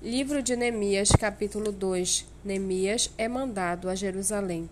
[0.00, 4.70] Livro de Neemias, capítulo 2 Neemias é mandado a Jerusalém.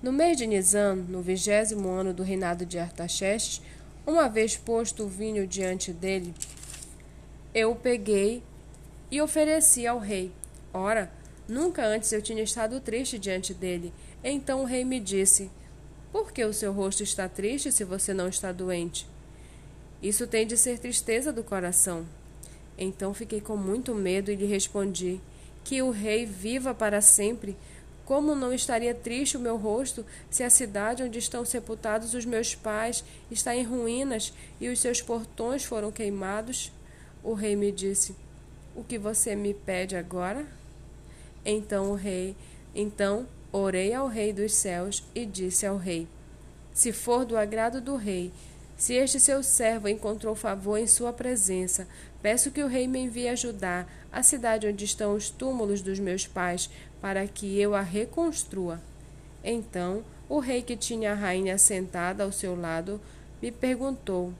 [0.00, 3.60] No mês de Nisan, no vigésimo ano do reinado de Artaxerxes,
[4.06, 6.32] uma vez posto o vinho diante dele,
[7.52, 8.40] eu o peguei
[9.10, 10.30] e ofereci ao rei.
[10.72, 11.10] Ora,
[11.48, 13.92] nunca antes eu tinha estado triste diante dele.
[14.22, 15.50] Então o rei me disse:
[16.12, 19.08] Por que o seu rosto está triste se você não está doente?
[20.00, 22.06] Isso tem de ser tristeza do coração.
[22.78, 25.20] Então fiquei com muito medo e lhe respondi:
[25.64, 27.56] Que o rei viva para sempre.
[28.04, 32.54] Como não estaria triste o meu rosto se a cidade onde estão sepultados os meus
[32.54, 36.70] pais está em ruínas e os seus portões foram queimados?
[37.24, 38.14] O rei me disse:
[38.76, 40.46] O que você me pede agora?
[41.44, 42.36] Então o rei,
[42.74, 46.06] então orei ao rei dos céus e disse ao rei:
[46.72, 48.32] Se for do agrado do rei,
[48.76, 51.88] se este seu servo encontrou favor em sua presença,
[52.26, 56.26] peço que o rei me envie ajudar a cidade onde estão os túmulos dos meus
[56.26, 56.68] pais,
[57.00, 58.80] para que eu a reconstrua.
[59.44, 63.00] Então, o rei que tinha a rainha sentada ao seu lado
[63.40, 64.34] me perguntou: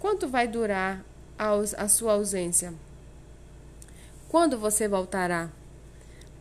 [0.00, 1.04] Quanto vai durar
[1.38, 2.74] a sua ausência?
[4.28, 5.50] Quando você voltará?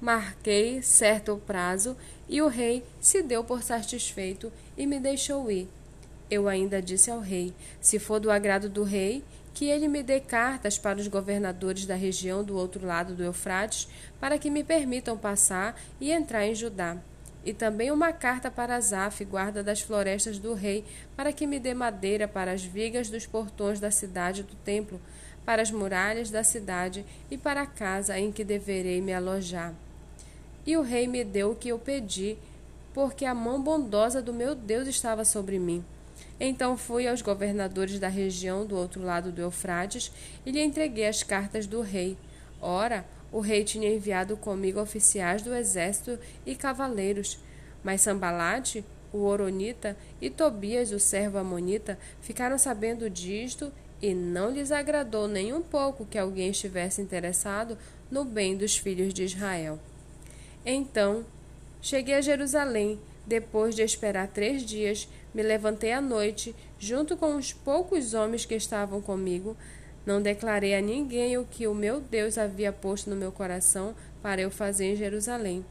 [0.01, 1.95] Marquei certo prazo
[2.27, 5.69] e o rei se deu por satisfeito e me deixou ir.
[6.31, 9.23] Eu ainda disse ao rei: Se for do agrado do rei,
[9.53, 13.87] que ele me dê cartas para os governadores da região do outro lado do Eufrates,
[14.19, 16.97] para que me permitam passar e entrar em Judá.
[17.45, 21.73] E também uma carta para Zaf, guarda das florestas do rei, para que me dê
[21.73, 24.99] madeira para as vigas dos portões da cidade do templo,
[25.45, 29.73] para as muralhas da cidade e para a casa em que deverei me alojar.
[30.65, 32.37] E o rei me deu o que eu pedi,
[32.93, 35.83] porque a mão bondosa do meu Deus estava sobre mim.
[36.39, 40.11] Então fui aos governadores da região do outro lado do Eufrates
[40.45, 42.17] e lhe entreguei as cartas do rei.
[42.61, 47.39] Ora, o rei tinha enviado comigo oficiais do exército e cavaleiros.
[47.83, 54.71] Mas Sambalate, o Oronita, e Tobias, o servo amonita, ficaram sabendo disto e não lhes
[54.71, 57.77] agradou nem um pouco que alguém estivesse interessado
[58.11, 59.79] no bem dos filhos de Israel.
[60.65, 61.25] Então
[61.81, 67.51] cheguei a Jerusalém depois de esperar três dias, me levantei à noite, junto com os
[67.51, 69.57] poucos homens que estavam comigo.
[70.05, 74.41] Não declarei a ninguém o que o meu Deus havia posto no meu coração para
[74.41, 75.65] eu fazer em Jerusalém.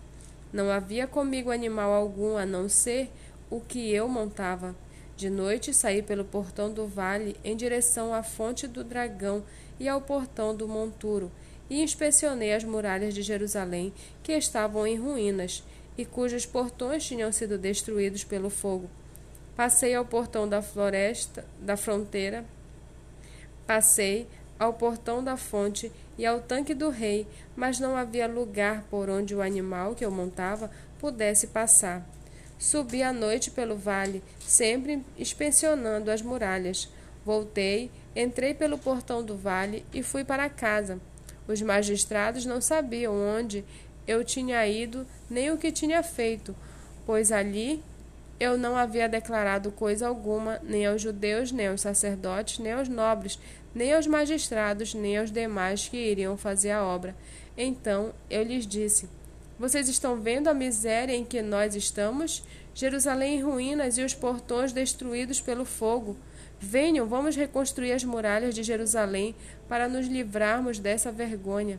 [0.52, 3.10] Não havia comigo animal algum a não ser
[3.50, 4.74] o que eu montava.
[5.16, 9.44] De noite saí pelo portão do vale em direção à fonte do dragão
[9.78, 11.30] e ao portão do monturo,
[11.68, 13.92] e inspecionei as muralhas de Jerusalém,
[14.22, 15.62] que estavam em ruínas
[15.96, 18.88] e cujos portões tinham sido destruídos pelo fogo.
[19.56, 22.44] Passei ao portão da floresta, da fronteira,
[23.66, 24.26] passei
[24.58, 29.34] ao portão da fonte e ao tanque do rei, mas não havia lugar por onde
[29.34, 32.06] o animal que eu montava pudesse passar.
[32.58, 36.88] Subi à noite pelo vale, sempre inspecionando as muralhas.
[37.24, 41.00] Voltei, entrei pelo portão do vale e fui para casa.
[41.46, 43.64] Os magistrados não sabiam onde
[44.06, 46.54] eu tinha ido, nem o que tinha feito,
[47.04, 47.82] pois ali
[48.42, 53.38] eu não havia declarado coisa alguma, nem aos judeus, nem aos sacerdotes, nem aos nobres,
[53.72, 57.14] nem aos magistrados, nem aos demais que iriam fazer a obra.
[57.56, 59.08] Então eu lhes disse:
[59.56, 62.42] Vocês estão vendo a miséria em que nós estamos?
[62.74, 66.16] Jerusalém em ruínas e os portões destruídos pelo fogo.
[66.58, 69.36] Venham, vamos reconstruir as muralhas de Jerusalém
[69.68, 71.78] para nos livrarmos dessa vergonha.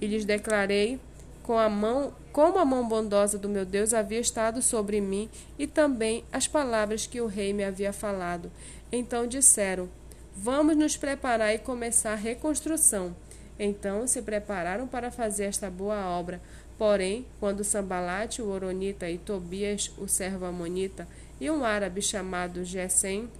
[0.00, 0.98] E lhes declarei
[1.46, 5.64] com a mão, como a mão bondosa do meu Deus havia estado sobre mim, e
[5.64, 8.50] também as palavras que o rei me havia falado.
[8.90, 9.88] Então disseram:
[10.34, 13.14] Vamos nos preparar e começar a reconstrução.
[13.58, 16.42] Então se prepararam para fazer esta boa obra.
[16.76, 21.06] Porém, quando Sambalate, o Oronita, e Tobias, o servo amonita,
[21.40, 23.30] e um árabe chamado Gesem,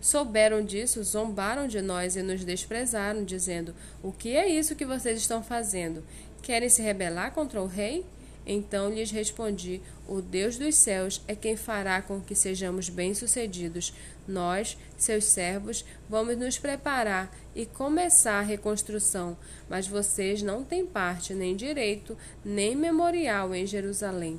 [0.00, 3.72] souberam disso, zombaram de nós e nos desprezaram, dizendo:
[4.02, 6.02] O que é isso que vocês estão fazendo?
[6.44, 8.04] Querem se rebelar contra o rei?
[8.46, 13.94] Então lhes respondi: O Deus dos céus é quem fará com que sejamos bem-sucedidos.
[14.28, 19.38] Nós, seus servos, vamos nos preparar e começar a reconstrução,
[19.70, 22.14] mas vocês não têm parte, nem direito,
[22.44, 24.38] nem memorial em Jerusalém.